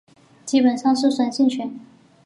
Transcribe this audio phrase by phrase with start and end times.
[0.47, 1.79] 基本上是酸性泉。